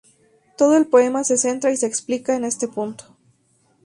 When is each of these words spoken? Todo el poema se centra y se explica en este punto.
Todo 0.57 0.77
el 0.77 0.87
poema 0.87 1.23
se 1.23 1.37
centra 1.37 1.71
y 1.71 1.77
se 1.77 1.85
explica 1.85 2.35
en 2.35 2.43
este 2.43 2.67
punto. 2.67 3.05